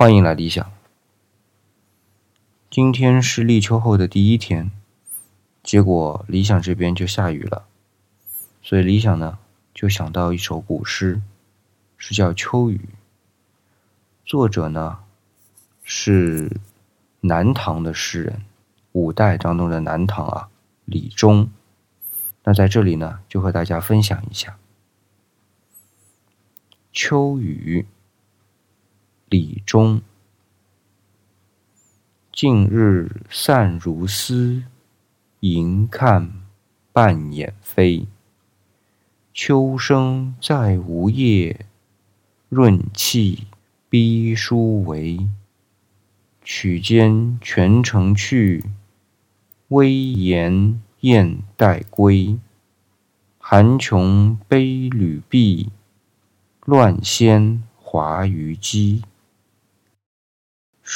[0.00, 0.72] 欢迎来理想。
[2.70, 4.70] 今天是立秋后的第一天，
[5.64, 7.66] 结果理想这边就下雨了，
[8.62, 9.40] 所以理想呢
[9.74, 11.20] 就想到一首古诗，
[11.96, 12.76] 是叫《秋雨》，
[14.24, 15.00] 作者呢
[15.82, 16.60] 是
[17.22, 18.42] 南唐的诗人，
[18.92, 20.48] 五代当中的南唐啊
[20.84, 21.50] 李忠。
[22.44, 24.52] 那在这里呢，就和大家分享一下
[26.92, 27.84] 《秋雨》。
[29.30, 30.00] 李中，
[32.32, 34.62] 近日散如丝，
[35.40, 36.32] 迎看
[36.94, 38.06] 半掩飞。
[39.34, 41.66] 秋声在梧叶，
[42.48, 43.48] 润气
[43.90, 45.28] 逼书围。
[46.42, 48.64] 曲间全城去，
[49.68, 52.38] 微言燕待归。
[53.38, 55.70] 寒琼悲旅毕，
[56.64, 59.02] 乱仙华于机。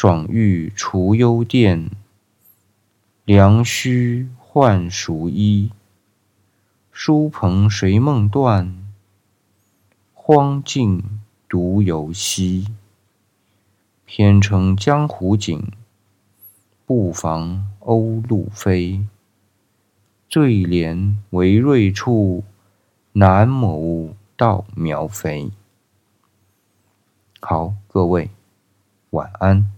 [0.02, 1.88] 爽欲除幽殿，
[3.24, 5.70] 凉须换熟衣。
[6.90, 8.76] 书朋谁梦断？
[10.12, 12.66] 荒径独游西。
[14.04, 15.70] 偏乘江湖景，
[16.84, 19.06] 不妨鸥鹭飞。
[20.28, 22.42] 醉怜为瑞处，
[23.12, 25.52] 南亩道苗肥。
[27.38, 28.28] 好，各位，
[29.10, 29.70] 晚安。